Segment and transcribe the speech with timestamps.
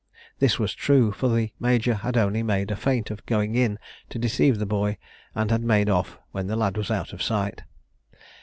[0.39, 3.77] This was true, for the major had only made a feint of going in
[4.09, 4.97] to deceive the boy,
[5.35, 7.61] and had made off when the lad was out of sight.